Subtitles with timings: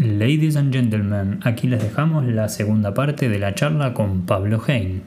[0.00, 5.02] Ladies and gentlemen, aquí les dejamos la segunda parte de la charla con Pablo Hein.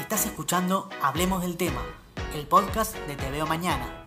[0.00, 1.82] Estás escuchando Hablemos del tema,
[2.34, 4.06] el podcast de Te Veo Mañana.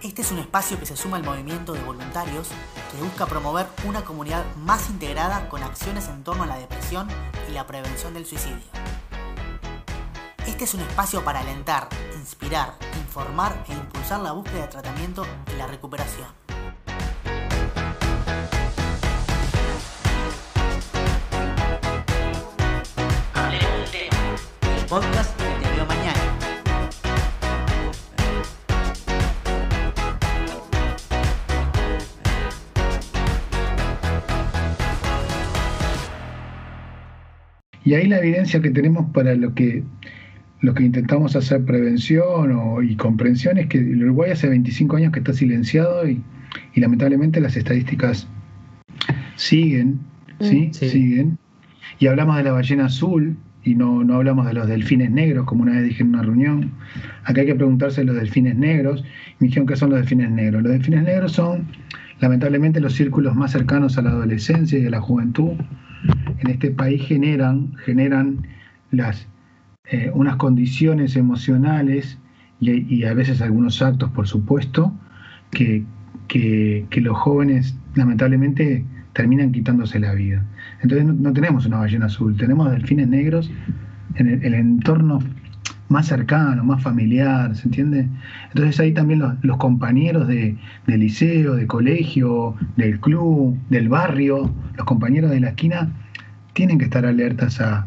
[0.00, 2.48] Este es un espacio que se suma al movimiento de voluntarios
[2.92, 7.08] que busca promover una comunidad más integrada con acciones en torno a la depresión
[7.50, 8.93] y la prevención del suicidio.
[10.54, 15.58] Este es un espacio para alentar, inspirar, informar e impulsar la búsqueda de tratamiento y
[15.58, 16.28] la recuperación.
[24.62, 26.20] El podcast que te mañana.
[37.84, 39.82] Y ahí la evidencia que tenemos para lo que,
[40.64, 45.12] lo que intentamos hacer prevención o, y comprensión es que el Uruguay hace 25 años
[45.12, 46.22] que está silenciado y,
[46.74, 48.26] y lamentablemente las estadísticas
[49.36, 50.00] siguen,
[50.40, 50.70] ¿sí?
[50.72, 50.88] Sí.
[50.88, 51.38] Siguen.
[51.98, 55.62] Y hablamos de la ballena azul y no, no hablamos de los delfines negros, como
[55.62, 56.72] una vez dije en una reunión.
[57.24, 59.04] Acá hay que preguntarse de los delfines negros.
[59.40, 60.62] Me dijeron que son los delfines negros.
[60.62, 61.66] Los delfines negros son,
[62.20, 65.52] lamentablemente, los círculos más cercanos a la adolescencia y a la juventud.
[66.38, 68.46] En este país generan, generan
[68.90, 69.26] las,
[69.86, 72.18] eh, unas condiciones emocionales
[72.60, 74.92] y, y a veces algunos actos, por supuesto,
[75.50, 75.84] que,
[76.28, 80.44] que, que los jóvenes, lamentablemente, terminan quitándose la vida.
[80.82, 83.50] Entonces no, no tenemos una ballena azul, tenemos delfines negros
[84.16, 85.18] en el, el entorno
[85.88, 88.08] más cercano, más familiar, ¿se entiende?
[88.48, 94.52] Entonces ahí también los, los compañeros de, de liceo, de colegio, del club, del barrio,
[94.76, 95.92] los compañeros de la esquina,
[96.54, 97.86] tienen que estar alertas a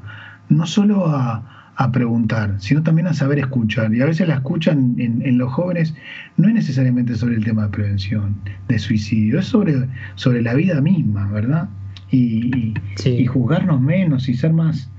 [0.50, 3.94] no solo a, a preguntar, sino también a saber escuchar.
[3.94, 5.94] Y a veces la escuchan en, en, los jóvenes
[6.36, 8.36] no es necesariamente sobre el tema de prevención,
[8.67, 11.69] de suicidio, es sobre, sobre la vida misma, ¿verdad?
[12.09, 13.12] Y, y, Sí.
[13.12, 14.90] y juzgarnos menos y ser más,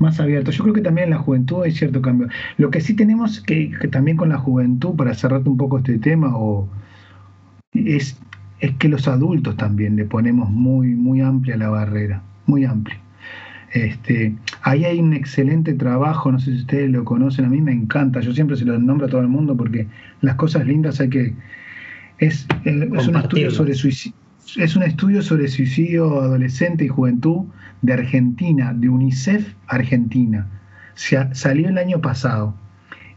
[0.00, 0.54] más abiertos.
[0.56, 2.28] Yo creo que también en la juventud hay cierto cambio.
[2.58, 5.98] Lo que sí tenemos que, que también con la juventud, para cerrarte un poco este
[5.98, 6.68] tema, o,
[7.72, 8.18] es,
[8.60, 12.98] es que los adultos también le ponemos muy, muy amplia la barrera, muy amplia.
[13.72, 17.72] Este, ahí hay un excelente trabajo, no sé si ustedes lo conocen, a mí me
[17.72, 19.86] encanta, yo siempre se lo nombro a todo el mundo porque
[20.20, 21.34] las cosas lindas hay que...
[22.18, 24.16] Es, es un estudio sobre suicidio.
[24.56, 27.46] Es un estudio sobre suicidio adolescente y juventud
[27.80, 30.46] de Argentina, de UNICEF Argentina.
[30.94, 32.54] Se, salió el año pasado.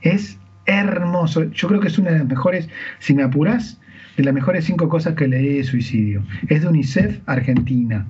[0.02, 1.44] Es hermoso.
[1.52, 3.80] Yo creo que es una de las mejores, si me apurás,
[4.18, 6.24] de las mejores cinco cosas que leí de suicidio.
[6.48, 8.08] Es de UNICEF Argentina.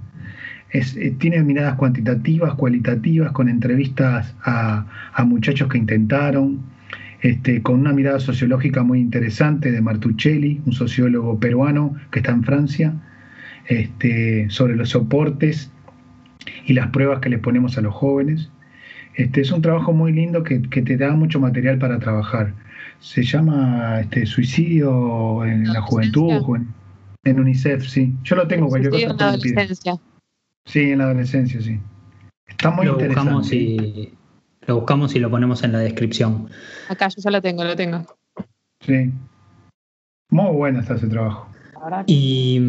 [0.76, 6.60] Es, eh, tiene miradas cuantitativas, cualitativas, con entrevistas a, a muchachos que intentaron,
[7.22, 12.44] este, con una mirada sociológica muy interesante de Martuchelli, un sociólogo peruano que está en
[12.44, 12.94] Francia,
[13.68, 15.72] este, sobre los soportes
[16.66, 18.52] y las pruebas que le ponemos a los jóvenes.
[19.16, 22.54] Este, es un trabajo muy lindo que, que te da mucho material para trabajar.
[23.00, 26.60] Se llama este, Suicidio en la juventud,
[27.24, 28.14] en UNICEF, sí.
[28.24, 30.00] Yo lo tengo, cualquier cosa en la adolescencia.
[30.66, 31.80] Sí, en la adolescencia, sí.
[32.48, 33.22] Está muy Lo interesante.
[33.32, 34.14] buscamos, y,
[34.68, 36.50] lo buscamos y lo ponemos en la descripción.
[36.90, 38.06] Acá yo ya lo tengo, lo tengo.
[38.82, 39.12] Sí.
[40.30, 41.50] Muy bueno está ese trabajo.
[42.08, 42.60] Y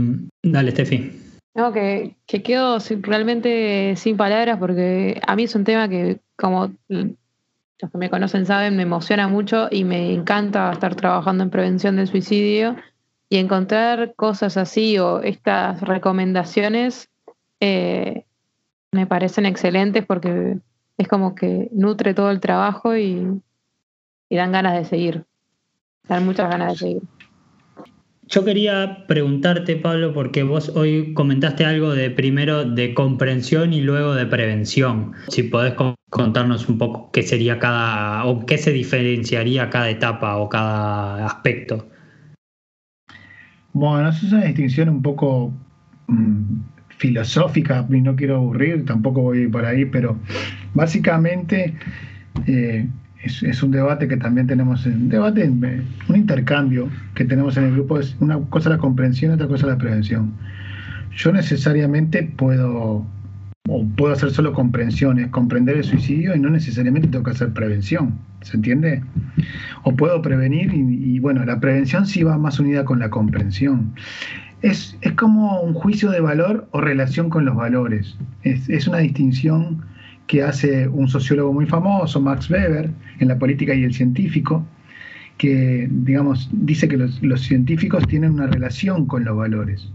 [0.43, 1.23] dale, Steffi.
[1.55, 6.21] No, que, que quedo sin- realmente sin palabras porque a mí es un tema que,
[6.37, 11.51] como los que me conocen saben, me emociona mucho y me encanta estar trabajando en
[11.51, 12.77] prevención del suicidio
[13.31, 17.09] y encontrar cosas así o estas recomendaciones
[17.61, 18.25] eh,
[18.93, 20.59] me parecen excelentes porque
[20.99, 23.41] es como que nutre todo el trabajo y,
[24.29, 25.25] y dan ganas de seguir,
[26.09, 27.03] dan muchas ganas de seguir.
[28.29, 34.15] Yo quería preguntarte, Pablo, porque vos hoy comentaste algo de primero de comprensión y luego
[34.15, 35.13] de prevención.
[35.29, 40.39] Si podés con- contarnos un poco qué sería cada, o qué se diferenciaría cada etapa
[40.39, 41.87] o cada aspecto.
[43.73, 45.53] Bueno, es una distinción un poco
[46.09, 46.59] mm,
[46.99, 50.17] filosófica y no quiero aburrir, tampoco voy por ahí, pero
[50.75, 51.75] básicamente
[52.47, 52.87] eh,
[53.23, 57.65] es, es un debate que también tenemos, un debate, eh, un intercambio que tenemos en
[57.65, 60.33] el grupo, es una cosa la comprensión, otra cosa la prevención.
[61.17, 63.07] Yo necesariamente puedo,
[63.69, 68.15] o puedo hacer solo comprensiones, comprender el suicidio y no necesariamente tengo que hacer prevención,
[68.43, 69.03] ¿se entiende?
[69.83, 73.95] O puedo prevenir y, y bueno, la prevención sí va más unida con la comprensión.
[74.63, 78.17] Es, es como un juicio de valor o relación con los valores.
[78.43, 79.85] Es, es una distinción
[80.27, 84.67] que hace un sociólogo muy famoso, Max Weber, en la política y el científico,
[85.39, 89.89] que, digamos, dice que los, los científicos tienen una relación con los valores.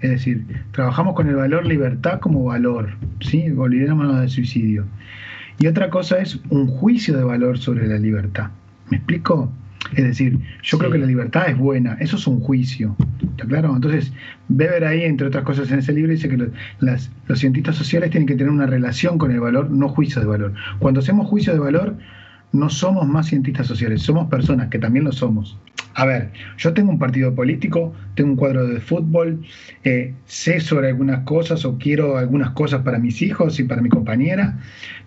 [0.00, 3.50] Es decir, trabajamos con el valor libertad como valor, ¿sí?
[3.56, 4.84] Olvidémonos del suicidio.
[5.58, 8.50] Y otra cosa es un juicio de valor sobre la libertad.
[8.90, 9.50] ¿Me explico?
[9.94, 12.94] Es decir, yo creo que la libertad es buena, eso es un juicio.
[13.22, 13.74] ¿Está claro?
[13.74, 14.12] Entonces,
[14.48, 16.50] Weber ahí, entre otras cosas en ese libro, dice que los,
[17.26, 20.52] los cientistas sociales tienen que tener una relación con el valor, no juicio de valor.
[20.78, 21.96] Cuando hacemos juicio de valor,
[22.52, 25.58] no somos más cientistas sociales, somos personas, que también lo somos.
[25.94, 29.42] A ver, yo tengo un partido político, tengo un cuadro de fútbol,
[29.82, 33.88] eh, sé sobre algunas cosas o quiero algunas cosas para mis hijos y para mi
[33.88, 34.58] compañera,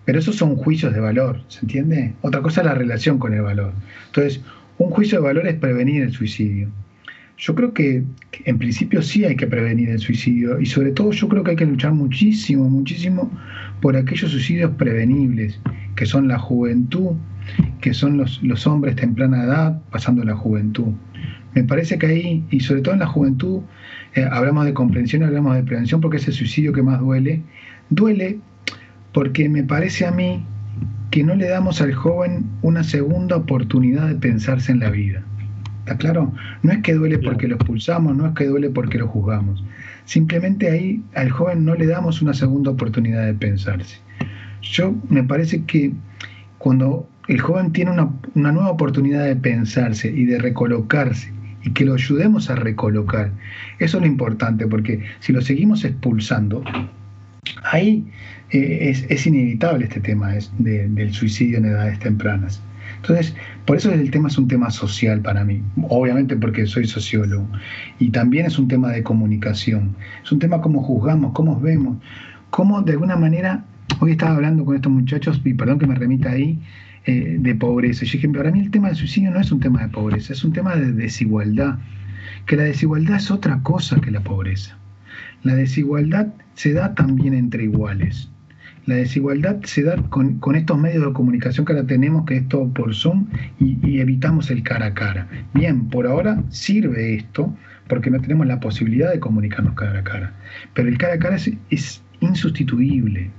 [0.04, 2.14] pero esos son juicios de valor, ¿se entiende?
[2.20, 3.72] Otra cosa es la relación con el valor.
[4.08, 4.42] Entonces,
[4.82, 6.68] un juicio de valor es prevenir el suicidio.
[7.38, 8.04] Yo creo que,
[8.44, 11.56] en principio sí hay que prevenir el suicidio y sobre todo yo creo que hay
[11.56, 13.30] que luchar muchísimo, muchísimo
[13.80, 15.60] por aquellos suicidios prevenibles,
[15.96, 17.16] que son la juventud,
[17.80, 20.92] que son los, hombres temprana edad pasando la juventud.
[21.54, 23.60] Me parece que ahí, y sobre todo en la juventud,
[24.14, 27.42] eh, hablamos de comprensión, hablamos de prevención porque es el suicidio que más duele.
[27.90, 28.38] Duele
[29.12, 30.44] porque me parece a mí
[31.12, 35.22] que no le damos al joven una segunda oportunidad de pensarse en la vida.
[35.80, 36.32] ¿Está claro?
[36.62, 39.62] No es que duele porque lo expulsamos, no es que duele porque lo juzgamos.
[40.06, 43.98] Simplemente ahí al joven no le damos una segunda oportunidad de pensarse.
[44.62, 45.92] Yo me parece que
[46.56, 51.30] cuando el joven tiene una, una nueva oportunidad de pensarse y de recolocarse
[51.62, 53.32] y que lo ayudemos a recolocar,
[53.80, 56.64] eso es lo importante porque si lo seguimos expulsando,
[57.72, 58.04] ahí
[58.50, 62.62] eh, es, inevitable este tema es del suicidio en edades tempranas.
[62.96, 63.34] Entonces,
[63.64, 67.48] por eso el tema es un tema social para mí, obviamente porque soy sociólogo,
[67.98, 71.96] y también es un tema de comunicación, es un tema cómo juzgamos, cómo vemos,
[72.50, 73.64] cómo de alguna manera,
[74.00, 76.60] hoy estaba hablando con estos muchachos, y perdón que me remita ahí,
[77.06, 79.80] eh, de pobreza, yo dije, para mí el tema del suicidio no es un tema
[79.82, 81.78] de pobreza, es un tema de desigualdad,
[82.46, 84.76] que la desigualdad es otra cosa que la pobreza.
[85.42, 88.30] La desigualdad se da también entre iguales.
[88.86, 92.68] La desigualdad se da con, estos medios de comunicación que ahora tenemos, que es todo
[92.72, 93.26] por Zoom,
[93.60, 95.28] y, evitamos el cara a cara.
[95.54, 97.54] Bien, por ahora sirve esto
[97.88, 100.32] porque no tenemos la posibilidad de comunicarnos cara a cara.
[100.74, 103.30] Pero el cara a cara es insustituible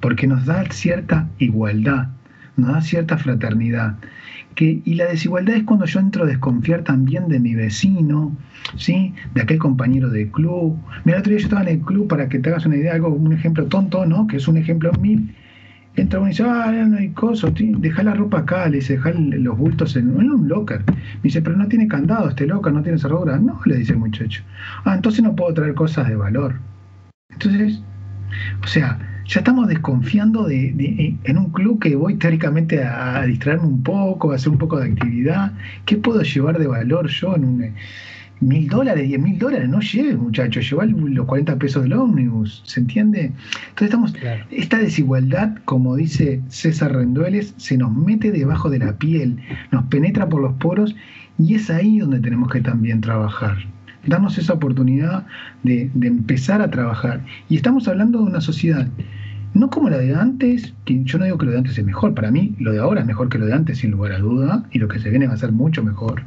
[0.00, 2.08] porque nos da cierta igualdad,
[2.56, 3.96] nos da cierta fraternidad
[4.60, 8.36] y la desigualdad es cuando yo entro a desconfiar también de mi vecino,
[8.76, 9.14] ¿sí?
[9.34, 10.76] de aquel compañero de club.
[11.04, 12.94] Mira, el otro día yo estaba en el club, para que te hagas una idea,
[12.94, 14.26] algo, un ejemplo tonto, ¿no?
[14.26, 15.34] que es un ejemplo mil.
[15.96, 19.10] Entra uno y dice, ah, no hay cosas, deja la ropa acá, le dice, deja
[19.12, 20.84] los bultos en, un locker.
[20.86, 23.38] Me dice, pero no tiene candado este locker, no tiene cerradura.
[23.38, 24.42] No, le dice el muchacho.
[24.84, 26.54] Ah, entonces no puedo traer cosas de valor.
[27.30, 27.82] Entonces,
[28.62, 33.82] o sea, ya estamos desconfiando de, en un club que voy teóricamente a, distraerme un
[33.82, 35.52] poco, a hacer un poco de actividad.
[35.84, 37.74] ¿Qué puedo llevar de valor yo en un
[38.40, 39.68] mil dólares, diez mil dólares?
[39.68, 43.32] No lleve, muchachos, llevar los 40 pesos del ómnibus, ¿se entiende?
[43.68, 44.14] Entonces estamos,
[44.50, 49.36] esta desigualdad, como dice César Rendueles, se nos mete debajo de la piel,
[49.70, 50.96] nos penetra por los poros
[51.38, 53.58] y es ahí donde tenemos que también trabajar
[54.06, 55.26] darnos esa oportunidad
[55.64, 57.20] de, de, empezar a trabajar.
[57.50, 58.88] Y estamos hablando de una sociedad
[59.54, 62.14] no como la de antes, que yo no digo que lo de antes es mejor,
[62.14, 64.64] para mí lo de ahora es mejor que lo de antes sin lugar a duda,
[64.70, 66.22] y lo que se viene va a ser mucho mejor.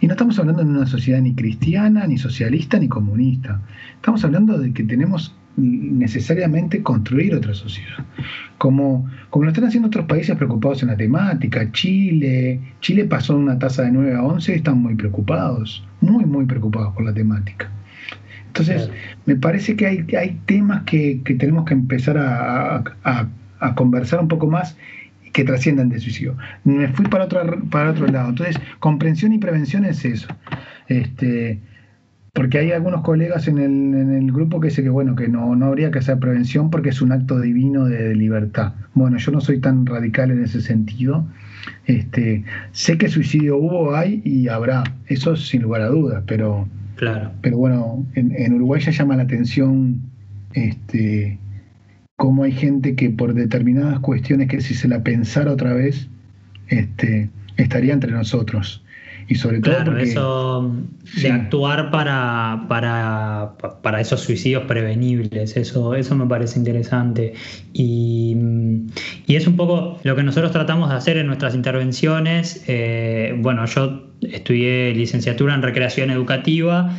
[0.00, 3.60] Y no estamos hablando de una sociedad ni cristiana, ni socialista, ni comunista.
[3.96, 8.04] Estamos hablando de que tenemos necesariamente construir otra sociedad.
[8.58, 13.58] Como, como lo están haciendo otros países preocupados en la temática, Chile, Chile pasó una
[13.58, 17.70] tasa de 9 a 11, están muy preocupados, muy, muy preocupados por la temática.
[18.58, 18.90] Entonces,
[19.26, 23.28] me parece que hay, hay temas que, tenemos que empezar a,
[23.74, 24.76] conversar un poco más
[25.32, 26.36] que trasciendan de suicidio.
[26.64, 28.30] Me fui para otro, para otro lado.
[28.30, 30.28] Entonces, comprensión y prevención es eso.
[30.88, 31.58] Este,
[32.32, 35.56] porque hay algunos colegas en el, en el grupo que dicen que bueno, que no,
[35.56, 38.74] no habría que hacer prevención porque es un acto divino de, libertad.
[38.94, 41.24] Bueno, yo no soy tan radical en ese sentido.
[41.86, 47.30] Este, sé que suicidio hubo, hay y habrá, eso sin lugar a dudas, pero Claro.
[47.42, 50.00] Pero bueno, en, Uruguay ya llama la atención
[50.52, 51.38] este,
[52.16, 56.08] cómo hay gente que por determinadas cuestiones que si se la pensara otra vez,
[56.66, 58.82] este, estaría entre nosotros.
[59.28, 60.74] Y sobre todo claro, porque, eso
[61.20, 67.34] de actuar para, para, para, esos suicidios prevenibles, eso, eso me parece interesante.
[67.74, 68.34] Y,
[69.26, 72.64] y, es un poco lo que nosotros tratamos de hacer en nuestras intervenciones.
[72.68, 76.90] Eh, bueno, yo estudié licenciatura en recreación educativa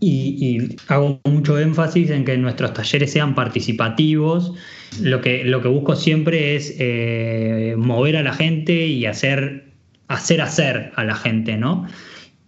[0.00, 4.52] y, hago mucho énfasis en que nuestros talleres sean participativos.
[5.00, 9.65] Lo que, lo que busco siempre es eh, mover a la gente y hacer,
[10.08, 11.86] hacer hacer a la gente, ¿no?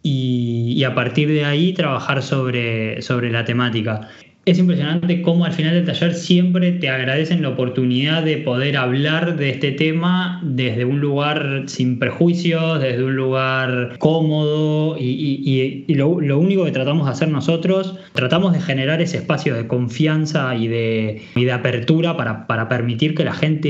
[0.03, 4.09] Y, y, a partir de ahí trabajar sobre, sobre la temática
[4.50, 9.37] es impresionante cómo al final del taller siempre te agradecen la oportunidad de poder hablar
[9.37, 16.65] de este tema desde un lugar sin prejuicios, desde un lugar cómodo y, lo, único
[16.65, 21.53] que tratamos de hacer nosotros, tratamos de generar ese espacio de confianza y de, de
[21.53, 23.69] apertura para, para, permitir que la gente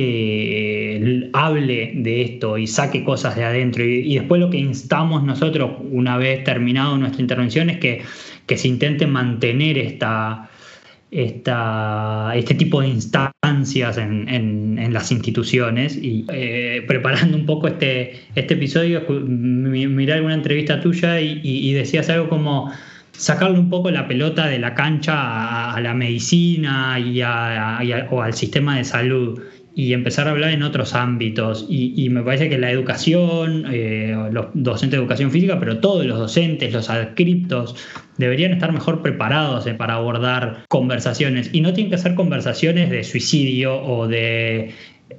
[1.32, 3.84] hable de esto y saque cosas de adentro.
[3.84, 8.02] y después lo que instamos nosotros una vez terminado nuestra intervención es que,
[8.46, 10.50] que se intente mantener esta
[11.10, 18.20] esta, este tipo de instancias en, en, las instituciones y eh, preparando un poco este,
[18.34, 22.72] este episodio miré alguna entrevista tuya y, decías algo como
[23.12, 28.78] sacarle un poco la pelota de la cancha a, la medicina y, o al sistema
[28.78, 29.40] de salud
[29.78, 31.64] y empezar a hablar en otros ámbitos.
[31.68, 36.18] Y, me parece que la educación, eh, los docentes de educación física, pero todos los
[36.18, 37.76] docentes, los adscriptos,
[38.16, 41.50] deberían estar mejor preparados eh, para abordar conversaciones.
[41.52, 44.72] Y no tienen que ser conversaciones de suicidio o de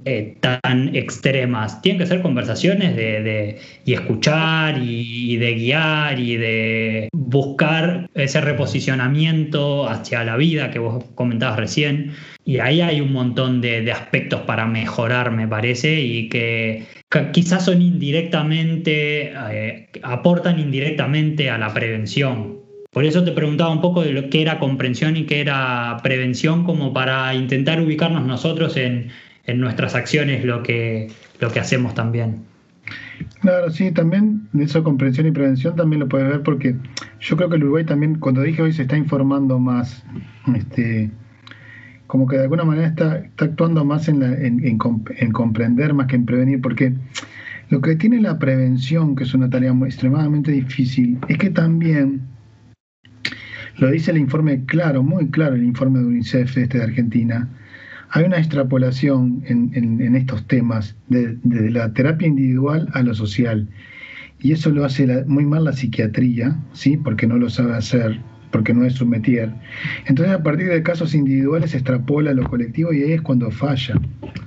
[0.06, 1.82] eh, tan extremas.
[1.82, 9.90] Tienen que ser conversaciones de, y escuchar y, de guiar y de buscar ese reposicionamiento
[9.90, 12.14] hacia la vida que vos comentabas recién.
[12.46, 16.86] Y ahí hay un montón de, aspectos para mejorar, me parece, y que,
[17.34, 22.60] quizás son indirectamente, eh, aportan indirectamente a la prevención.
[22.92, 26.64] Por eso te preguntaba un poco de lo que era comprensión y qué era prevención,
[26.64, 29.12] como para intentar ubicarnos nosotros en,
[29.56, 32.44] nuestras acciones, lo que, lo que hacemos también.
[33.42, 36.76] Claro, sí, también eso comprensión y prevención también lo puedes ver porque
[37.20, 40.04] yo creo que el Uruguay también, cuando dije hoy, se está informando más,
[40.56, 41.12] este,
[42.08, 46.26] como que de alguna manera está, está actuando más en, en, comprender más que en
[46.26, 46.94] prevenir, porque
[47.70, 52.22] lo que tiene la prevención, que es una tarea extremadamente difícil, es que también,
[53.78, 57.48] lo dice el informe claro, muy claro, el informe de UNICEF este de Argentina,
[58.12, 63.68] hay una extrapolación en, estos temas, de, de, la terapia individual a lo social.
[64.40, 66.98] Y eso lo hace muy mal la psiquiatría, ¿sí?
[66.98, 68.20] porque no lo sabe hacer
[68.52, 69.52] porque no es su métier.
[70.06, 73.52] Entonces, a partir de casos individuales se extrapola a lo colectivo y ahí es cuando
[73.52, 73.96] falla.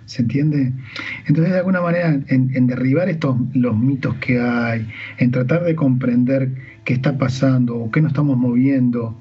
[0.07, 0.73] ¿Se entiende?
[1.27, 4.89] Entonces, de alguna manera, en, derribar estos los mitos que hay,
[5.19, 6.51] en tratar de comprender
[6.85, 9.21] qué está pasando o qué nos estamos moviendo,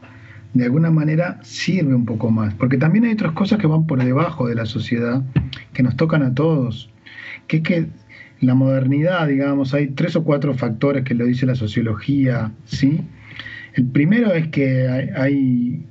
[0.53, 2.53] de alguna manera sirve un poco más.
[2.55, 5.23] Porque también hay otras cosas que van por debajo de la sociedad,
[5.73, 6.89] que nos tocan a todos.
[7.47, 7.87] Que es que
[8.41, 13.01] la modernidad, digamos, hay tres o cuatro factores que lo dice la sociología, ¿sí?
[13.73, 15.85] El primero es que hay,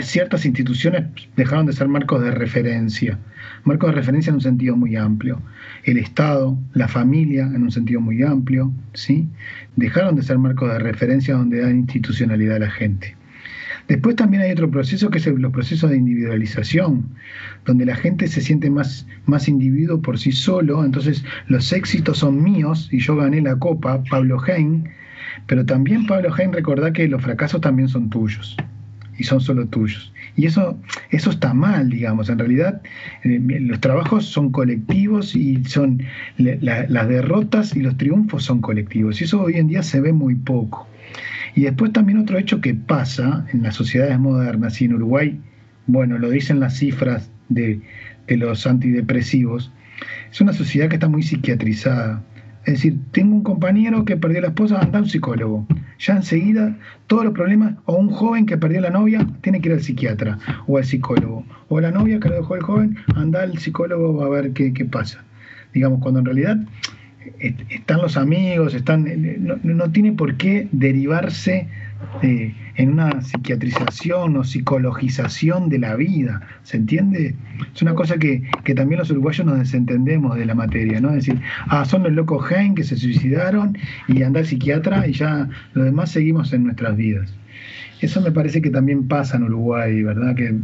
[0.00, 1.04] ciertas instituciones
[1.36, 3.18] dejaron de ser marcos de referencia,
[3.64, 5.42] marcos de referencia en un sentido muy amplio.
[5.84, 9.28] El Estado, la familia en un sentido muy amplio, ¿sí?
[9.74, 13.16] dejaron de ser marcos de referencia donde da institucionalidad a la gente.
[13.88, 17.06] Después también hay otro proceso que es el, los procesos de individualización,
[17.64, 22.42] donde la gente se siente más, más individuo por sí solo, entonces los éxitos son
[22.42, 24.88] míos y yo gané la copa, Pablo Hein,
[25.46, 28.56] pero también, Pablo Jaén, recordá que los fracasos también son tuyos
[29.18, 30.12] y son solo tuyos.
[30.34, 30.78] Y eso,
[31.10, 32.28] eso está mal, digamos.
[32.28, 32.82] En realidad,
[33.24, 36.02] eh, los trabajos son colectivos y son
[36.36, 39.20] las derrotas y los triunfos son colectivos.
[39.20, 40.86] Y eso hoy en día se ve muy poco.
[41.56, 45.40] Y después también otro hecho que pasa en las sociedades modernas y en Uruguay,
[45.88, 47.80] bueno, lo dicen las cifras de,
[48.28, 49.72] de los antidepresivos,
[50.30, 52.22] es una sociedad que está muy psiquiatrizada
[52.66, 55.64] es decir, tengo un compañero que perdió la esposa, anda un psicólogo.
[56.00, 59.74] Ya enseguida, todos los problemas, o un joven que perdió la novia, tiene que ir
[59.76, 61.44] al psiquiatra o al psicólogo.
[61.68, 64.84] O la novia que lo dejó el joven, anda al psicólogo a ver qué, qué
[64.84, 65.24] pasa.
[65.74, 66.58] Digamos, cuando en realidad
[67.38, 69.06] están los amigos, están,
[69.44, 71.68] no, no tiene por qué derivarse
[72.22, 77.34] eh, en una psiquiatrización o psicologización de la vida, ¿se entiende?
[77.74, 78.42] Es una cosa que,
[78.74, 81.10] también los uruguayos nos desentendemos de la materia, ¿no?
[81.10, 83.78] Es decir, ah, son los locos gen que se suicidaron
[84.08, 87.34] y anda el psiquiatra y ya los demás seguimos en nuestras vidas.
[88.00, 90.34] Eso me parece que también pasa en Uruguay, ¿verdad?
[90.34, 90.54] Que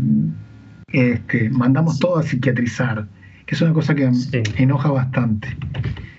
[0.93, 3.07] este, mandamos todo a psiquiatrizar,
[3.47, 4.11] que es una cosa que
[4.57, 5.49] enoja bastante.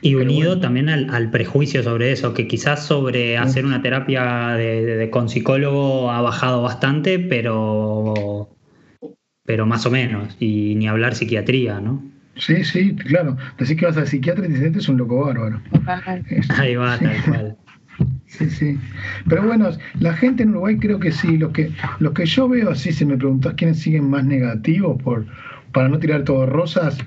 [0.04, 5.30] Y unido también al, prejuicio sobre eso, que quizás sobre hacer una terapia de, con
[5.30, 8.50] psicólogo ha bajado bastante, pero,
[9.46, 12.04] pero más o menos, y ni hablar psiquiatría, ¿no?
[12.36, 13.38] Sí, sí, claro.
[13.58, 15.62] Decís que vas al psiquiatra y dices, es un loco bárbaro.
[16.58, 17.58] Ahí va, tal cual.
[18.26, 18.78] Sí, sí.
[19.30, 19.70] Pero bueno,
[20.00, 21.38] la gente en Uruguay creo que sí.
[21.38, 25.26] Los que, los que yo veo así, si me preguntas quiénes siguen más negativos por,
[25.72, 26.98] para no tirar todo rosas,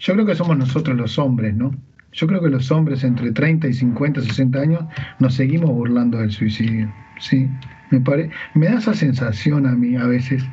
[0.00, 1.72] yo creo que somos nosotros los hombres, ¿no?
[2.14, 4.84] Yo creo que los hombres entre 30 y 50, 60 años
[5.18, 6.92] nos seguimos burlando del suicidio.
[7.18, 7.48] Sí,
[7.90, 8.30] me, pare...
[8.54, 10.44] me da esa sensación a mí a veces.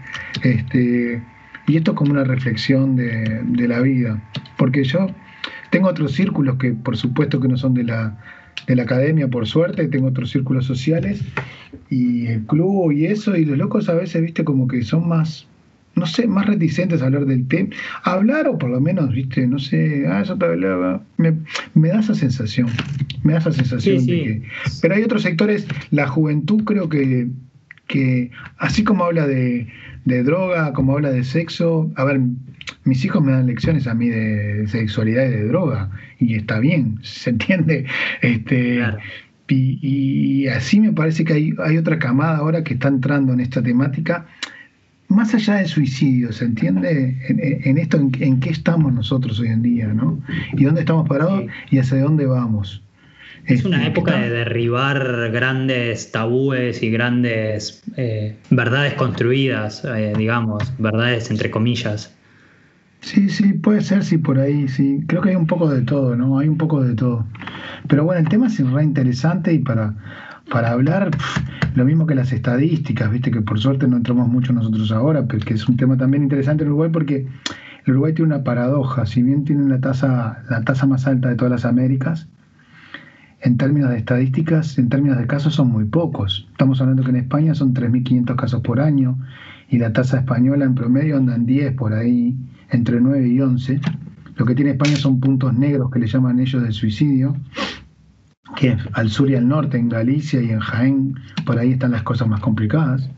[0.44, 1.22] Este,
[1.68, 4.22] y esto es como una reflexión de, de la vida.
[4.58, 5.08] Porque yo
[5.70, 8.18] tengo otros círculos que por supuesto que no son de la,
[8.68, 11.24] de la academia, por suerte, tengo otros círculos sociales
[11.90, 15.48] y el club y eso, y los locos a veces, viste, como que son más,
[15.96, 17.70] no sé, más reticentes a hablar del tema,
[18.04, 21.38] hablar o por lo menos, viste, no sé, ah, eso te hablaba, me,
[21.74, 22.68] me, da esa sensación,
[23.24, 24.42] me da esa sensación de que...
[24.82, 27.28] Pero hay otros sectores, la juventud creo que,
[27.88, 29.68] que así como habla de,
[30.06, 32.22] de droga, como habla de sexo, a ver,
[32.84, 37.00] mis hijos me dan lecciones a mí de sexualidad y de droga, y está bien,
[37.04, 37.86] ¿se entiende?
[38.22, 38.82] Este,
[39.48, 43.62] y, así me parece que hay, hay otra camada ahora que está entrando en esta
[43.62, 44.26] temática
[45.12, 47.18] más allá del suicidio, ¿se entiende?
[47.28, 50.22] En, esto, en, qué estamos nosotros hoy en día, ¿no?
[50.54, 52.82] Y dónde estamos parados y hacia dónde vamos.
[53.46, 60.72] Es una este, época de derribar grandes tabúes y grandes eh, verdades construidas, eh, digamos,
[60.78, 62.14] verdades entre comillas.
[63.02, 65.04] Sí, sí, puede ser, sí, por ahí, sí.
[65.08, 66.38] Creo que hay un poco de todo, ¿no?
[66.38, 67.26] Hay un poco de todo.
[67.88, 69.96] Pero bueno, el tema es re interesante y para,
[70.52, 71.10] para hablar,
[71.76, 75.44] lo mismo que las estadísticas, viste que por suerte no entramos mucho nosotros ahora, pero
[75.46, 77.26] que es un tema también interesante en Uruguay porque
[77.86, 81.36] el Uruguay tiene una paradoja, si bien tiene la tasa, la tasa más alta de
[81.36, 82.28] todas las Américas,
[83.40, 86.48] en términos de estadísticas, en términos de casos son muy pocos.
[86.52, 89.18] Estamos hablando que en España son 3.500 casos por año
[89.70, 92.36] y la tasa española en promedio anda en 10 por ahí,
[92.70, 93.82] entre 9 y 11.
[94.36, 97.36] Lo que tiene España son puntos negros que le llaman ellos del suicidio,
[98.56, 101.16] que al sur y al norte, en Galicia y en Jaén,
[101.46, 103.10] por ahí están las cosas más complicadas.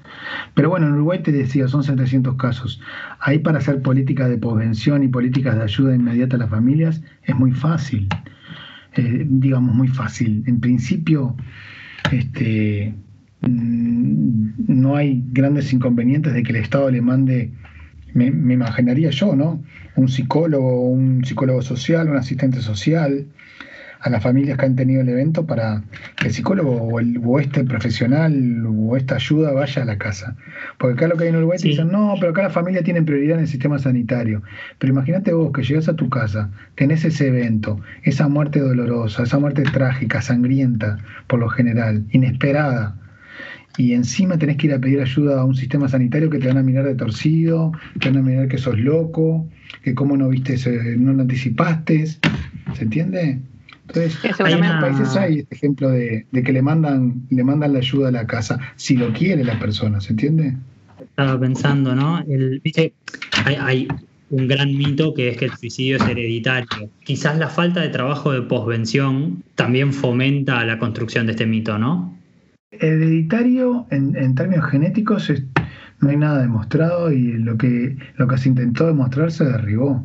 [0.54, 2.82] Pero bueno, en Uruguay te decía, son 700 casos.
[3.20, 7.36] Ahí para hacer políticas de prevención y políticas de ayuda inmediata a las familias es
[7.36, 8.08] muy fácil,
[8.96, 10.44] eh, digamos muy fácil.
[10.46, 11.36] En principio,
[12.12, 12.94] este,
[13.42, 17.52] mm, no hay grandes inconvenientes de que el Estado le mande
[18.14, 19.64] me, imaginaría yo, ¿no?
[19.96, 23.28] Un psicólogo, un psicólogo social, un asistente social,
[24.04, 25.82] a las familias que han tenido el evento para
[26.18, 30.36] que el psicólogo o, el, o este profesional o esta ayuda vaya a la casa.
[30.78, 33.02] Porque acá lo que hay en Uruguay te dicen, no, pero acá la familia tiene
[33.02, 34.44] prioridad en el sistema sanitario.
[34.78, 39.40] Pero imagínate vos que llegas a tu casa, tenés ese evento, esa muerte dolorosa, esa
[39.40, 42.98] muerte trágica, sangrienta, por lo general, inesperada
[43.78, 46.58] y encima tenés que ir a pedir ayuda a un sistema sanitario que te van
[46.58, 49.48] a mirar de torcido, te van a mirar que sos loco,
[49.82, 50.58] que cómo no viste,
[50.98, 52.20] no lo anticipaste, ¿se
[52.80, 53.40] entiende?
[53.88, 58.10] Entonces, hay en países hay este ejemplo de, que le mandan, le mandan la ayuda
[58.10, 60.56] a la casa, si lo quiere la persona, ¿se entiende?
[61.02, 62.20] Estaba pensando, ¿no?
[62.28, 62.62] El,
[63.46, 63.88] hay, hay
[64.34, 66.90] un gran mito que es que el suicidio es hereditario.
[67.04, 72.18] Quizás la falta de trabajo de posvención también fomenta la construcción de este mito, ¿no?
[72.72, 75.32] Hereditario en, términos genéticos
[76.02, 80.04] no hay nada demostrado y lo que, lo que se intentó demostrar se derribó.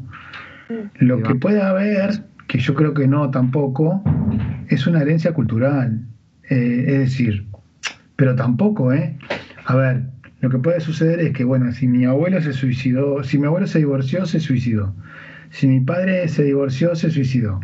[0.99, 4.03] Lo que puede haber, que yo creo que no tampoco,
[4.69, 6.01] es una herencia cultural.
[6.51, 7.47] Eh, es decir,
[8.17, 9.19] pero tampoco, ¿eh?
[9.67, 10.05] A ver,
[10.41, 13.67] lo que puede suceder es que, bueno, si mi abuelo se suicidó, si mi abuelo
[13.67, 14.95] se divorció, se suicidó.
[15.51, 17.61] Si mi padre se divorció, se suicidó.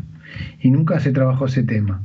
[0.60, 2.02] Y nunca se trabajó ese tema.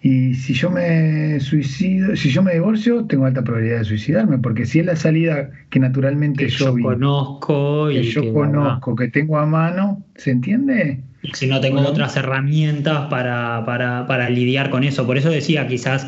[0.00, 4.64] Y si yo me suicido, si yo me divorcio, tengo alta probabilidad de suicidarme, porque
[4.64, 9.46] si es la salida que naturalmente yo, conozco y que yo conozco, que tengo a
[9.46, 11.00] mano, ¿se entiende?
[11.32, 15.04] Si no tengo otras herramientas para, para, para lidiar con eso.
[15.04, 16.06] Por eso decía, quizás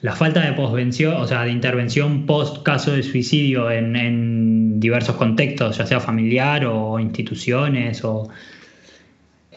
[0.00, 5.16] la falta de posvención, o sea, de intervención post caso de suicidio en, en diversos
[5.16, 8.28] contextos, ya sea familiar o instituciones o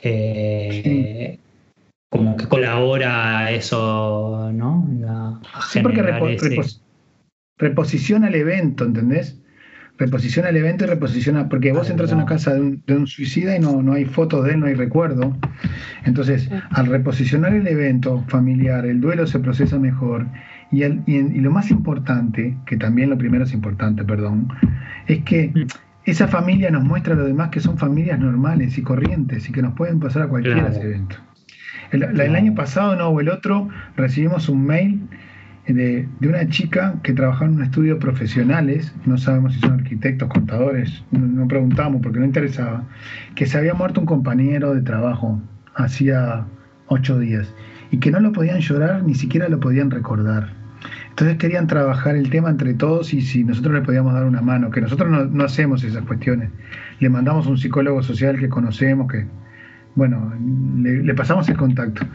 [0.04, 1.38] eh,
[2.12, 5.40] como que colabora eso, ¿no?
[5.70, 6.04] sí, porque
[7.58, 9.42] reposiciona el evento, ¿entendés?
[9.98, 13.62] Reposiciona el evento y reposiciona, porque vos entras en una casa de un, suicida y
[13.62, 15.38] no, no hay fotos de él, no hay recuerdo.
[16.04, 20.28] Entonces, al reposicionar el evento familiar, el duelo se procesa mejor.
[20.70, 24.50] Y, y, lo más importante, que también lo primero es importante, perdón,
[25.08, 25.68] es que mm.
[26.06, 29.62] esa familia nos muestra a los demás que son familias normales y corrientes y que
[29.62, 31.16] nos pueden pasar a cualquiera ese evento.
[31.92, 35.02] El, año pasado, no, o el otro, recibimos un mail
[35.68, 41.04] de, una chica que trabajaba en un estudio profesionales, no sabemos si son arquitectos, contadores,
[41.12, 42.86] no, preguntamos porque no interesaba,
[43.36, 45.42] que se había muerto un compañero de trabajo
[45.76, 46.46] hacía
[46.88, 47.54] ocho días
[47.92, 50.54] y que no lo podían llorar, ni siquiera lo podían recordar.
[51.10, 54.72] Entonces querían trabajar el tema entre todos y si nosotros le podíamos dar una mano,
[54.72, 56.50] que nosotros no, no hacemos esas cuestiones.
[57.00, 59.28] Le mandamos un psicólogo social que conocemos, que,
[59.96, 60.34] bueno,
[60.78, 62.06] le, pasamos el contacto.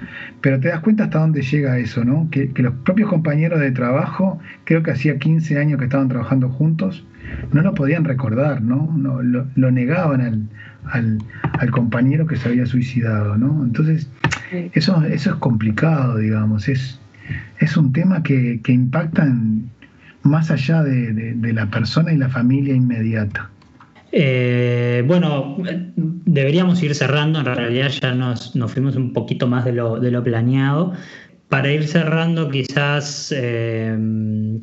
[0.40, 2.28] Pero te das cuenta hasta dónde llega eso, ¿no?
[2.30, 7.04] Que, los propios compañeros de trabajo, creo que hacía 15 años que estaban trabajando juntos,
[7.52, 8.92] no lo podían recordar, ¿no?
[8.96, 10.48] no lo, negaban
[10.84, 11.18] al,
[11.58, 13.64] al, compañero que se había suicidado, ¿no?
[13.64, 14.08] Entonces,
[14.72, 17.00] eso, eso es complicado, digamos, es,
[17.58, 19.26] es un tema que, que impacta
[20.22, 23.50] más allá de la persona y la familia inmediata.
[24.18, 25.58] Eh, bueno,
[25.94, 30.24] deberíamos ir cerrando, en realidad ya nos, fuimos un poquito más de lo, de lo
[30.24, 30.94] planeado.
[31.50, 33.94] Para ir cerrando, quizás eh,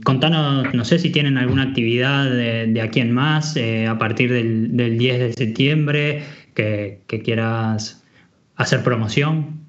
[0.03, 4.97] contanos, no sé si tienen alguna actividad de, aquí en más eh, a partir del,
[4.97, 6.23] 10 de septiembre
[6.55, 8.03] que, quieras
[8.55, 9.61] hacer promoción.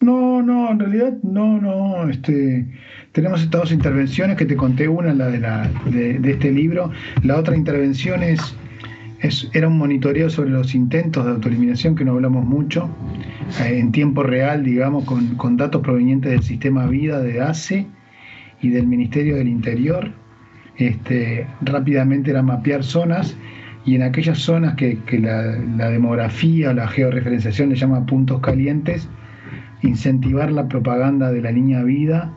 [0.00, 2.08] No, no, en realidad no, no.
[2.08, 2.66] Este,
[3.12, 6.90] tenemos estas dos intervenciones que te conté, una la de, la, de este libro,
[7.22, 8.40] la otra intervención es
[9.52, 12.88] era un monitoreo sobre los intentos de autoeliminación que no hablamos mucho,
[13.60, 17.86] eh, en tiempo real, digamos, con, datos provenientes del sistema vida de ACE
[18.60, 20.12] y del Ministerio del Interior.
[20.76, 23.36] Este, rápidamente era mapear zonas
[23.84, 29.08] y en aquellas zonas que, la, demografía o la georreferenciación le llama puntos calientes,
[29.82, 32.32] incentivar la propaganda de la línea vida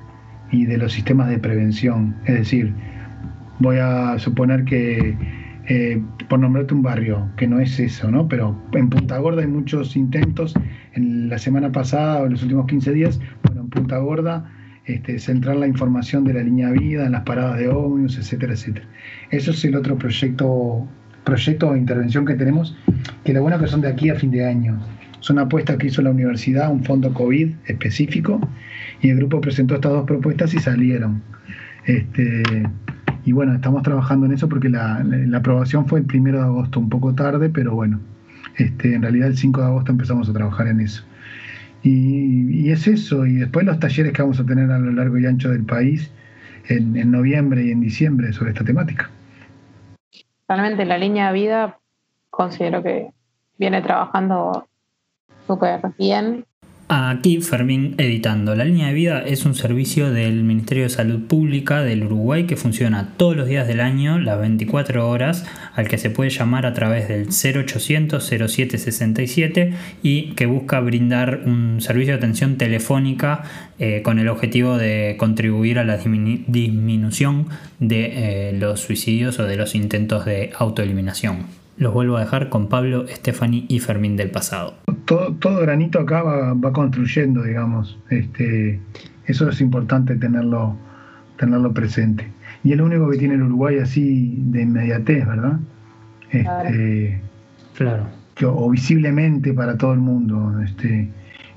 [0.52, 2.16] y de los sistemas de prevención.
[2.26, 2.74] Es decir,
[3.60, 5.16] voy a suponer que
[5.74, 8.28] eh, por nombrarte un barrio, que no es eso, ¿no?
[8.28, 10.54] Pero en Punta Gorda hay muchos intentos,
[10.96, 14.52] en la semana pasada o en los últimos 15 días, bueno, en Punta Gorda,
[14.84, 18.86] este, centrar la información de la línea vida en las paradas de ómnibus, etcétera, etcétera.
[19.30, 20.90] Eso es el otro proyecto,
[21.24, 22.76] proyecto o intervención que tenemos,
[23.24, 24.78] que lo bueno que son de aquí a fin de año.
[25.22, 28.42] Son apuestas que hizo la universidad, un fondo COVID específico,
[29.02, 31.24] y el grupo presentó estas dos propuestas y salieron.
[31.86, 32.44] Este,
[33.24, 35.04] y bueno, estamos trabajando en eso porque la,
[35.36, 38.00] aprobación fue el primero de agosto, un poco tarde, pero bueno,
[38.58, 41.04] este, en realidad el 5 de agosto empezamos a trabajar en eso.
[41.84, 45.26] Y, es eso, y después los talleres que vamos a tener a lo largo y
[45.26, 46.12] ancho del país
[46.68, 49.10] en, noviembre y en diciembre sobre esta temática.
[50.48, 51.80] Realmente la línea de vida
[52.30, 53.10] considero que
[53.58, 54.68] viene trabajando
[55.48, 56.46] súper bien
[56.94, 58.54] Aquí Fermín editando.
[58.54, 62.58] La línea de vida es un servicio del Ministerio de Salud Pública del Uruguay que
[62.58, 66.74] funciona todos los días del año, las 24 horas, al que se puede llamar a
[66.74, 69.74] través del 0800 0767
[70.04, 73.44] y que busca brindar un servicio de atención telefónica
[73.80, 77.48] eh, con el objetivo de contribuir a la disminución
[77.80, 81.46] de eh, los suicidios o de los intentos de autoeliminación.
[81.78, 84.81] Los vuelvo a dejar con Pablo, Stephanie y Fermín del pasado.
[85.06, 88.00] Todo, todo granito acá va, construyendo, digamos.
[88.10, 88.80] Este,
[89.26, 90.76] eso es importante tenerlo,
[91.38, 92.28] tenerlo presente.
[92.64, 95.60] Y es lo único que tiene el Uruguay así de inmediatez, ¿verdad?
[96.30, 97.20] Este,
[97.76, 98.08] claro.
[98.46, 100.62] o visiblemente para todo el mundo.
[100.62, 101.10] Este,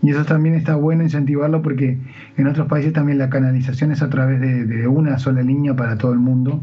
[0.02, 1.98] y eso también está bueno incentivarlo porque
[2.36, 6.12] en otros países también la canalización es a través de una sola línea para todo
[6.12, 6.62] el mundo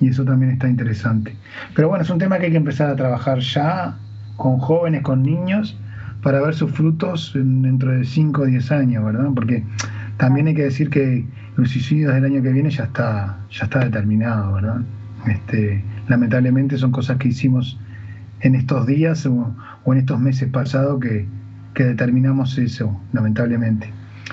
[0.00, 1.36] y eso también está interesante.
[1.74, 3.96] Pero bueno, es un tema que hay que empezar a trabajar ya
[4.36, 5.78] con jóvenes, con niños,
[6.26, 9.28] para ver sus frutos dentro de 5 o 10 años, ¿verdad?
[9.32, 9.62] Porque
[10.16, 13.84] también hay que decir que los suicidios del año que viene ya está, ya está
[13.84, 14.80] determinado, ¿verdad?
[15.28, 17.78] Este, lamentablemente son cosas que hicimos
[18.40, 19.54] en estos días o,
[19.86, 21.28] en estos meses pasados que,
[21.74, 23.92] que, determinamos eso, lamentablemente.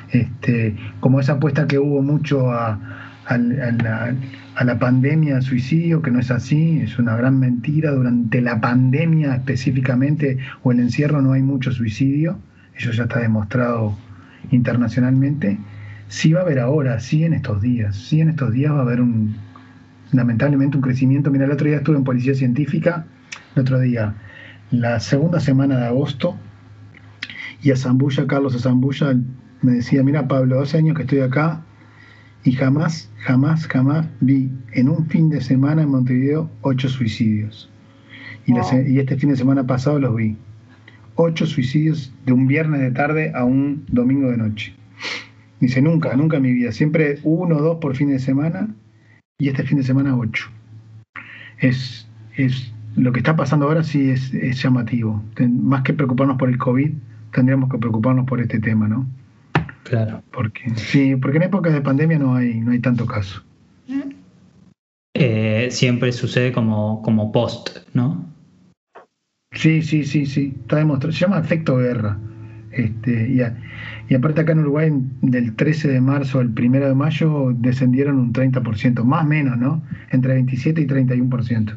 [0.10, 2.80] Este, como esa apuesta que hubo mucho a,
[3.26, 4.16] a, la,
[4.56, 7.92] a la pandemia del suicidio, que no es así, es una gran mentira.
[7.92, 12.40] Durante la pandemia específicamente o el encierro no hay mucho suicidio,
[12.76, 13.98] eso ya está demostrado
[14.52, 15.58] internacionalmente.
[16.08, 18.82] Sí va a haber ahora, sí en estos días, sí en estos días va a
[18.82, 19.36] haber un,
[20.12, 21.32] lamentablemente un crecimiento.
[21.32, 23.06] Mira, el otro día estuve en Policía Científica,
[23.56, 24.14] el otro día,
[24.70, 26.36] la segunda semana de agosto,
[27.62, 29.16] y a Zambulla, Carlos a Zambulla,
[29.62, 31.62] me decía, mira Pablo, hace años que estoy acá,
[32.44, 37.70] y jamás, jamás, jamás vi en un fin de semana en Montevideo ocho suicidios.
[38.46, 40.36] Y, este fin de semana pasado los vi.
[41.16, 44.74] Ocho suicidios de un viernes de tarde a un domingo de noche.
[45.62, 46.74] Dice, nunca, nunca en mi vida.
[46.74, 48.76] Siempre uno o dos por fin de semana
[49.38, 50.50] y este fin de semana ocho.
[51.60, 55.24] Es, es lo que está pasando ahora sí es, es llamativo.
[55.40, 56.92] Más que preocuparnos por el COVID,
[57.32, 59.08] tendríamos que preocuparnos por este tema, ¿no?
[59.84, 60.24] Claro.
[60.32, 63.44] Porque, sí, porque en épocas de pandemia no hay, no hay tanto caso.
[65.16, 68.26] Eh, siempre sucede como, como post, ¿no?
[69.52, 71.14] Sí, sí, sí, sí, está demostrado.
[71.14, 72.18] Se llama efecto guerra.
[72.72, 73.40] Este, y,
[74.10, 74.92] y, aparte acá en Uruguay,
[75.22, 79.84] del 13 de marzo al 1 de mayo, descendieron un 30%, más o menos, ¿no?
[80.10, 81.76] Entre 27 y 31%.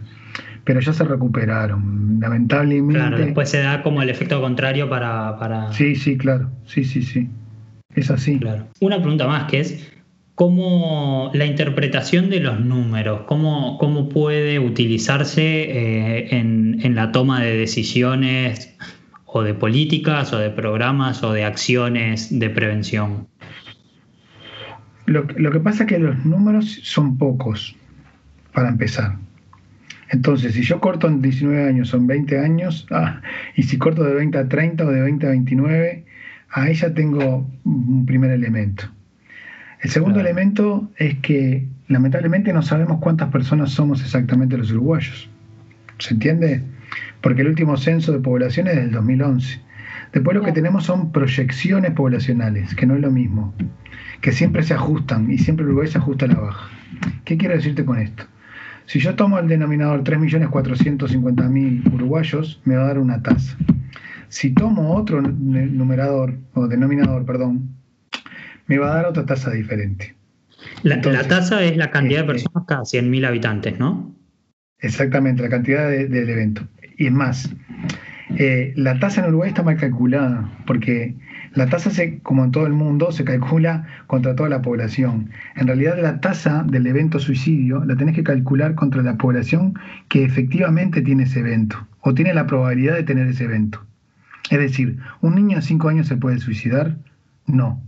[0.64, 2.95] Pero ya se recuperaron, lamentablemente.
[2.95, 5.38] Claro, después se da como el efecto contrario para...
[5.38, 5.73] para...
[5.73, 7.29] Sí, sí, claro, sí, sí, sí.
[7.96, 8.38] Es así.
[8.38, 8.68] Claro.
[8.80, 9.92] Una pregunta más que es,
[10.37, 17.42] cómo la interpretación de los números, cómo, cómo puede utilizarse eh, en, en, la toma
[17.42, 18.76] de decisiones
[19.24, 23.26] o de políticas o de programas o de acciones de prevención.
[25.06, 27.74] Lo, lo que pasa es que los números son pocos,
[28.52, 29.16] para empezar.
[30.11, 33.20] Entonces, si yo corto en 19 años, son 20 años, ah,
[33.54, 36.04] y si corto de 20 a 30 o de 20 a 29,
[36.50, 38.85] ahí ya tengo un primer elemento.
[39.80, 45.28] El segundo elemento es que lamentablemente no sabemos cuántas personas somos exactamente los uruguayos.
[45.98, 46.62] ¿Se entiende?
[47.20, 49.61] Porque el último censo de población es del 2011.
[50.12, 53.54] Después lo que tenemos son proyecciones poblacionales, que no es lo mismo,
[54.20, 56.70] que siempre se ajustan y siempre Uruguay se ajusta a la baja.
[57.24, 58.24] ¿Qué quiero decirte con esto?
[58.87, 63.56] Si yo tomo el denominador 3.450.000 uruguayos, me va a dar una tasa.
[64.28, 67.76] Si tomo otro numerador, o denominador, perdón,
[68.66, 70.16] me va a dar otra tasa diferente.
[70.82, 74.14] La, tasa es la cantidad de este, personas cada 100.000 habitantes, ¿no?
[74.78, 76.66] Exactamente, la cantidad del evento.
[76.98, 77.54] Y es más,
[78.36, 81.14] eh, la tasa en Uruguay está mal calculada, porque
[81.54, 85.30] la tasa, se, como en todo el mundo, se calcula contra toda la población.
[85.54, 89.74] En realidad, la tasa del evento suicidio la tenés que calcular contra la población
[90.08, 93.86] que efectivamente tiene ese evento, o tiene la probabilidad de tener ese evento.
[94.50, 96.96] Es decir, ¿un niño de 5 años se puede suicidar?
[97.46, 97.82] No.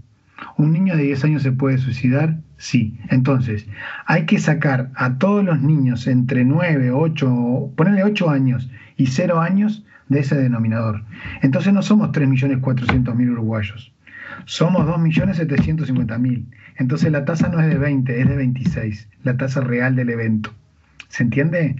[0.56, 2.38] ¿Un niño de 10 años se puede suicidar?
[2.56, 2.98] Sí.
[3.10, 3.66] Entonces,
[4.06, 9.40] hay que sacar a todos los niños entre 9, 8, ponerle 8 años y 0
[9.40, 11.04] años de ese denominador.
[11.42, 13.92] Entonces no somos 3.400.000 uruguayos,
[14.44, 16.44] somos 2.750.000.
[16.76, 20.52] Entonces la tasa no es de 20, es de 26, la tasa real del evento.
[21.08, 21.76] ¿Se entiende?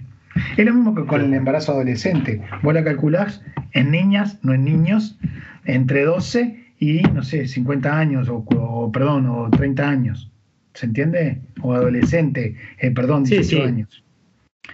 [0.57, 2.41] Es lo mismo que con el embarazo adolescente.
[2.61, 5.17] Vos la calculás en niñas, no en niños,
[5.65, 10.31] entre 12 y, no sé, 50 años, o, perdón, o 30 años.
[10.73, 11.41] ¿Se entiende?
[11.61, 14.03] O adolescente, eh, perdón, 18 años.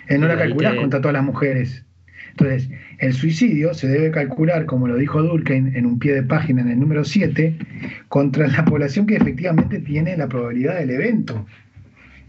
[0.08, 1.86] Eh, no la calculás contra todas las mujeres.
[2.38, 6.62] Entonces, el suicidio se debe calcular, como lo dijo Durkheim en un pie de página
[6.62, 7.58] en el número 7,
[8.10, 11.46] contra la población que efectivamente tiene la probabilidad del evento.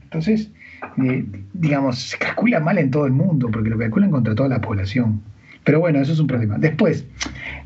[0.05, 0.53] Entonces,
[1.03, 4.61] eh, digamos, se calcula mal en todo el mundo, porque lo calculan contra toda la
[4.61, 5.21] población.
[5.65, 6.59] Pero bueno, eso es un problema.
[6.59, 7.07] Después,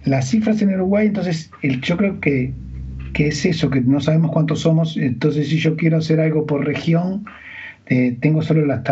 [0.05, 2.53] las cifras en Uruguay, entonces, el, yo creo que,
[3.15, 4.97] es eso, que no sabemos cuántos somos.
[4.97, 7.27] Entonces, si yo quiero hacer algo por región,
[7.87, 8.83] eh, tengo solo las,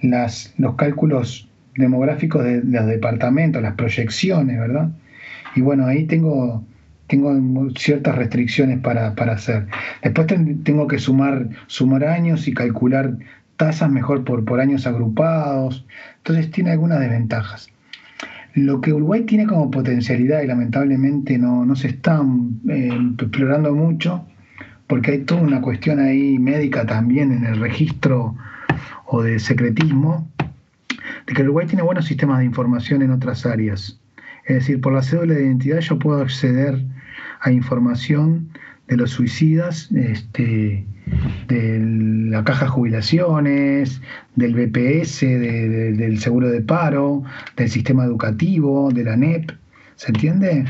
[0.00, 4.90] las, los cálculos demográficos de, los departamentos, las proyecciones, ¿verdad?
[5.54, 6.64] Y bueno, ahí tengo,
[7.06, 9.66] tengo ciertas restricciones para, para hacer.
[10.02, 10.26] Después
[10.64, 13.16] tengo que sumar, sumar años y calcular
[13.56, 15.86] tasas mejor por, por años agrupados.
[16.18, 17.70] Entonces tiene algunas desventajas.
[18.54, 22.22] Lo que Uruguay tiene como potencialidad y lamentablemente no, se está
[22.70, 22.90] eh,
[23.20, 24.26] explorando mucho,
[24.86, 28.34] porque hay toda una cuestión ahí médica también en el registro
[29.04, 30.30] o de secretismo,
[31.26, 34.00] de que Uruguay tiene buenos sistemas de información en otras áreas.
[34.46, 36.82] Es decir, por la cédula de identidad yo puedo acceder
[37.46, 38.48] a información
[38.88, 40.84] de los suicidas, este,
[41.46, 41.78] de
[42.28, 44.02] la caja de jubilaciones,
[44.34, 47.22] del BPS, del seguro de paro,
[47.56, 49.52] del sistema educativo, de la NEP.
[49.94, 50.64] ¿Se entiende?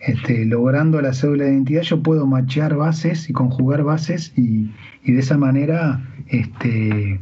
[0.00, 4.70] Este, logrando la cédula de identidad yo puedo machear bases y conjugar bases y,
[5.04, 7.20] de esa manera este,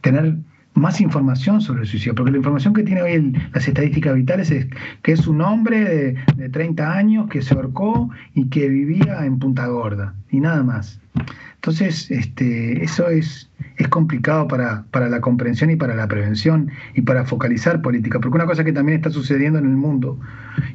[0.00, 0.36] tener
[0.78, 4.66] más información sobre el suicidio, porque la información que tiene hoy las estadísticas vitales es
[5.02, 9.38] que es un hombre de, de 30 años que se ahorcó y que vivía en
[9.38, 11.00] Punta Gorda, y nada más.
[11.58, 13.50] Entonces, este, eso es,
[13.90, 18.62] complicado para, la comprensión y para la prevención y para focalizar política, porque una cosa
[18.64, 20.18] que también está sucediendo en el mundo,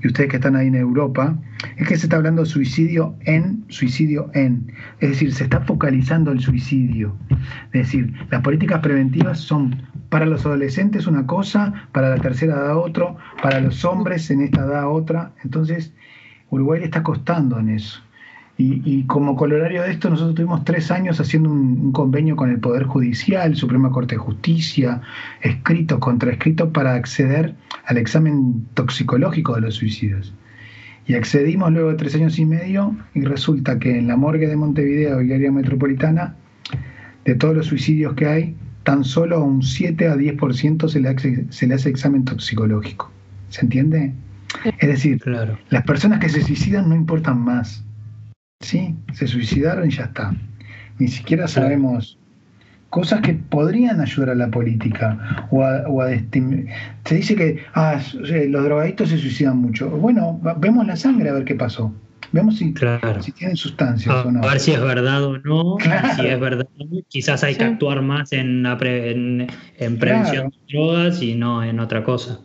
[0.02, 1.36] y ustedes que están ahí en Europa,
[1.78, 6.32] es que se está hablando de suicidio en, suicidio en, es decir, se está focalizando
[6.32, 7.16] el suicidio.
[7.72, 12.78] Es decir, las políticas preventivas son para los adolescentes una cosa, para la tercera edad
[12.78, 15.94] otro, para los hombres en esta edad otra, entonces
[16.50, 18.02] Uruguay le está costando en eso.
[18.66, 22.84] Y, como colorario de esto, nosotros tuvimos tres años haciendo un, convenio con el Poder
[22.86, 25.02] Judicial, Suprema Corte de Justicia,
[25.42, 30.34] escrito, contraescrito, para acceder al examen toxicológico de los suicidios.
[31.08, 34.56] Y accedimos luego de tres años y medio y resulta que en la morgue de
[34.56, 36.36] Montevideo y área metropolitana,
[37.26, 41.10] de todos los suicidios que hay, tan solo a un 7 a 10% se le,
[41.10, 43.12] hace, se le hace examen toxicológico.
[43.50, 44.14] ¿Se entiende?
[44.80, 45.58] Es decir, Claro.
[45.70, 47.84] las personas que se suicidan no importan más.
[48.64, 48.96] ¿Sí?
[49.14, 50.34] Se suicidaron y ya está.
[50.98, 52.18] Ni siquiera sabemos
[52.90, 55.48] cosas que podrían ayudar a la política.
[55.52, 58.00] O a, o a se dice que ah,
[58.30, 59.90] eh, los drogadictos se suicidan mucho.
[59.90, 61.94] Bueno, vemos la sangre a ver qué pasó.
[62.32, 63.22] Vemos si, Claro.
[63.22, 64.42] si tienen sustancias A, o no.
[64.44, 65.76] a ver si es verdad o no.
[65.76, 66.08] Claro.
[66.16, 66.68] Si es verdad,
[67.10, 69.48] quizás hay que actuar más en, la pre- en,
[69.78, 72.40] en prevención de drogas y no en otra cosa.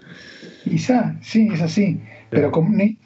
[0.64, 2.00] Quizá, sí, es así.
[2.30, 2.52] Pero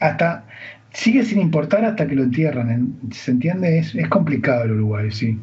[0.00, 0.44] hasta
[0.92, 2.70] sigue sin importar hasta que lo entierran.
[2.70, 3.78] en- ¿Se entiende?
[3.78, 5.38] Es, es complicado el Uruguay, sí.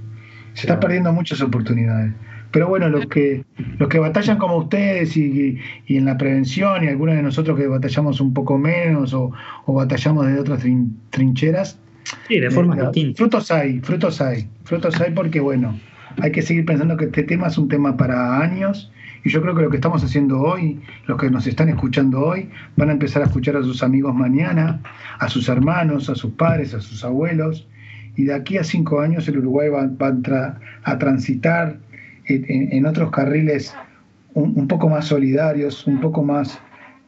[0.54, 2.14] Se está perdiendo muchas oportunidades.
[2.52, 3.44] Pero bueno, los que,
[3.78, 7.68] los que batallan como ustedes y, y en la prevención y algunos de nosotros que
[7.68, 9.32] batallamos un poco menos o,
[9.66, 11.80] o batallamos desde otras trin- trincheras,
[12.28, 13.18] Sí, de formas eh, distintas.
[13.18, 15.80] frutos hay, frutos hay, frutos hay porque bueno,
[16.20, 18.92] hay que seguir pensando que este tema es un tema para años
[19.24, 22.50] y yo creo que lo que estamos haciendo hoy, los que nos están escuchando hoy,
[22.78, 24.82] van a empezar a escuchar a sus amigos mañana,
[25.20, 27.68] a sus hermanos, a sus padres, a sus abuelos.
[28.16, 31.78] Y de aquí a cinco años el Uruguay va, va a, tra- a transitar
[32.26, 33.76] en otros carriles
[34.34, 36.60] un, un poco más solidarios, un poco más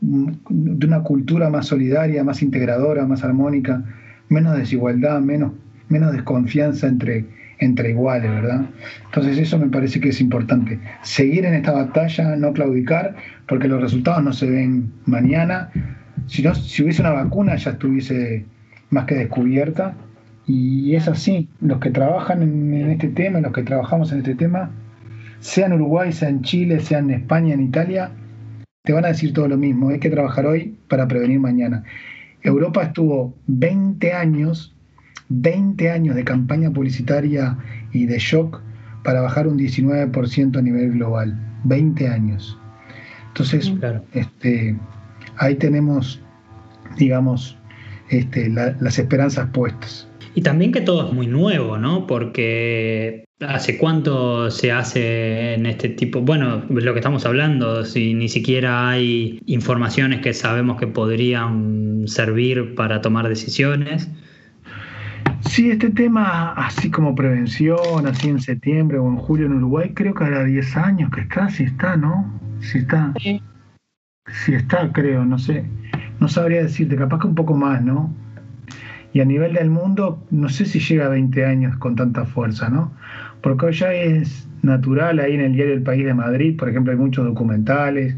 [0.02, 3.84] mm, de una cultura más solidaria, más integradora, más armónica,
[4.30, 5.52] menos desigualdad, menos,
[5.90, 7.26] menos desconfianza entre,
[7.62, 8.66] entre iguales, ¿verdad?
[9.06, 10.80] Entonces eso me parece que es importante.
[11.04, 13.16] Seguir en esta batalla, no claudicar,
[13.48, 15.70] porque los resultados no se ven mañana.
[16.28, 18.46] Si, no, si hubiese una vacuna ya estuviese
[18.90, 19.96] más que descubierta.
[20.48, 24.36] Y es así, los que trabajan en, en este tema, los que trabajamos en este
[24.36, 24.72] tema,
[25.40, 28.12] sea en Uruguay, sea en Chile, sea en España, en Italia,
[28.84, 29.90] te van a decir todo lo mismo.
[29.90, 31.84] Hay que trabajar hoy para prevenir mañana.
[32.42, 34.76] Europa estuvo 20 años,
[35.32, 37.58] 20 años de campaña publicitaria
[37.94, 38.62] y de shock
[39.04, 41.38] para bajar un 19% a nivel global.
[41.64, 42.58] 20 años.
[43.30, 44.04] Entonces, Claro.
[44.14, 44.76] este,
[45.38, 46.22] ahí tenemos,
[46.98, 47.58] digamos,
[48.10, 50.08] este, la- las esperanzas puestas.
[50.36, 52.08] Y también que todo es muy nuevo, ¿no?
[52.08, 58.30] Porque hace cuánto se hace en este tipo, bueno, lo que estamos hablando, si ni
[58.30, 64.10] siquiera hay informaciones que sabemos que podrían servir para tomar decisiones.
[65.46, 70.14] Sí, este tema, así como prevención, así en septiembre o en julio en Uruguay, creo
[70.14, 72.40] que hará 10 años que está, sí está, ¿no?
[72.60, 73.14] Sí está.
[73.20, 73.42] Sí.
[74.32, 75.66] Sí está, creo, no sé.
[76.20, 78.14] No sabría decirte, capaz que un poco más, ¿no?
[79.14, 82.70] Y a nivel del mundo, no sé si llega a 20 años con tanta fuerza,
[82.70, 82.94] ¿no?
[83.42, 86.94] Porque hoy ya es natural, ahí en el diario El País de Madrid, por ejemplo,
[86.94, 88.16] hay muchos documentales,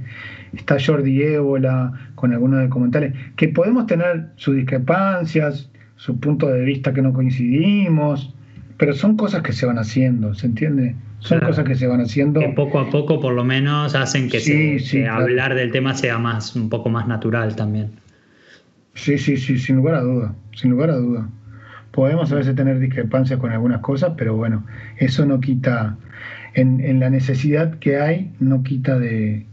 [0.52, 6.94] está Jordi Ébola con algunos documentales, que podemos tener sus discrepancias, su punto de vista
[6.94, 8.34] que no coincidimos,
[8.78, 10.96] pero son cosas que se van haciendo, ¿se entiende?
[11.20, 11.48] Son Claro.
[11.54, 12.40] cosas que se van haciendo.
[12.42, 15.24] Que poco a poco por lo menos hacen que, Sí, se- sí, que claro.
[15.24, 17.92] hablar del tema sea más, un poco más natural también.
[18.96, 21.30] Sí, sí, sí, sin lugar a duda, sin lugar a duda.
[21.92, 24.66] Podemos a veces tener discrepancias con algunas cosas, pero bueno,
[24.98, 25.96] eso no quita,
[26.56, 29.46] en, en la necesidad que hay, no quita de,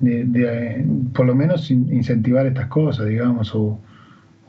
[0.00, 3.78] de- de, por lo menos, in- incentivar estas cosas, digamos, o,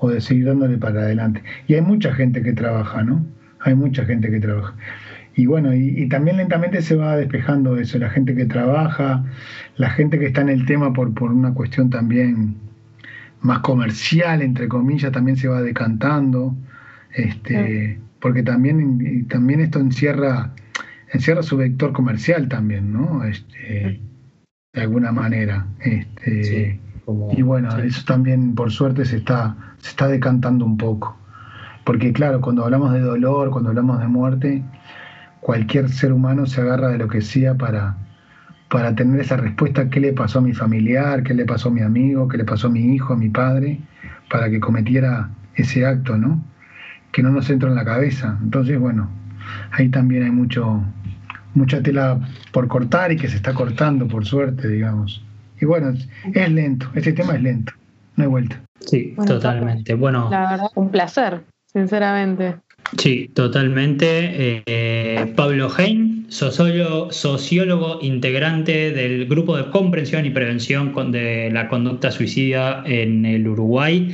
[0.03, 1.41] o de seguir dándole para adelante.
[1.67, 3.25] Y hay mucha gente que trabaja, ¿no?
[3.61, 4.73] Hay mucha gente que trabaja.
[5.35, 9.23] Y bueno, y, y también lentamente se va despejando eso, la gente que trabaja,
[9.77, 12.55] la gente que está en el tema por, por una cuestión también
[13.41, 16.53] más comercial, entre comillas, también se va decantando,
[17.15, 20.51] este, porque también, también esto encierra,
[21.13, 23.23] encierra su vector comercial también, ¿no?
[23.23, 24.01] Este,
[24.73, 25.65] de alguna manera.
[25.79, 27.87] Este, Sí, como- y bueno, sí.
[27.87, 31.17] eso también por suerte se está, se está decantando un poco.
[31.83, 34.63] Porque claro, cuando hablamos de dolor, cuando hablamos de muerte,
[35.41, 37.97] cualquier ser humano se agarra de lo que sea para,
[38.69, 41.81] para tener esa respuesta, qué le pasó a mi familiar, qué le pasó a mi
[41.81, 43.81] amigo, qué le pasó a mi hijo, a mi padre,
[44.29, 46.41] para que cometiera ese acto, ¿no?
[47.11, 48.39] Que no nos entra en la cabeza.
[48.41, 49.09] Entonces, bueno,
[49.71, 50.81] ahí también hay mucho,
[51.55, 52.21] mucha tela
[52.53, 55.25] por cortar y que se está cortando, por suerte, digamos.
[55.59, 55.89] Y bueno,
[56.33, 57.73] es, lento, este tema es lento,
[58.15, 58.61] no hay vuelta.
[58.79, 59.93] Sí, Bueno, totalmente.
[59.93, 62.55] Bueno, La verdad, un placer, sinceramente.
[62.97, 64.63] Sí, totalmente.
[64.65, 72.11] Eh, Pablo Hein, sociólogo, sociólogo integrante del grupo de comprensión y prevención de la conducta
[72.11, 74.13] suicida en el Uruguay.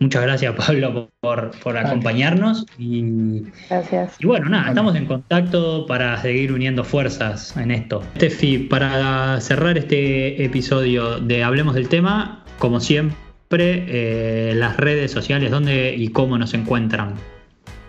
[0.00, 2.66] Muchas gracias, Pablo, por, por acompañarnos.
[2.78, 4.16] Y, Gracias.
[4.20, 4.70] y bueno, nada, Vale.
[4.72, 8.02] estamos en contacto para seguir uniendo fuerzas en esto.
[8.18, 13.16] Tefi, para cerrar este episodio de Hablemos del tema, como siempre,
[13.50, 17.14] eh, las redes sociales, dónde y cómo nos encuentran.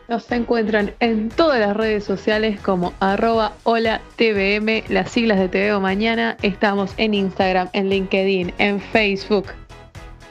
[0.07, 5.79] Nos encuentran en todas las redes sociales como arroba hola TVM, las siglas de TVO
[5.79, 6.35] Mañana.
[6.41, 9.45] Estamos en Instagram, en LinkedIn, en Facebook,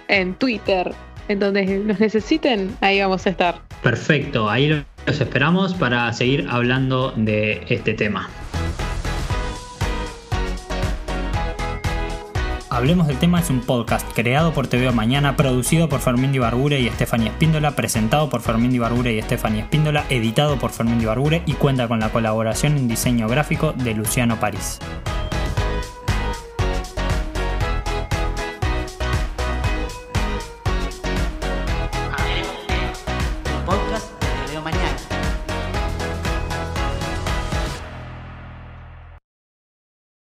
[0.08, 0.92] en Twitter.
[1.28, 3.60] En donde nos necesiten, ahí vamos a estar.
[3.82, 8.28] Perfecto, ahí los esperamos para seguir hablando de este tema.
[12.70, 16.86] Hablemos del tema es un podcast creado por TVO Mañana, producido por Fermín Barbure y
[16.86, 21.88] Estefania Espíndola, presentado por Fermín Barbure y Estefania Espíndola, editado por Fermín Barbure y cuenta
[21.88, 24.80] con la colaboración en diseño gráfico de Luciano París.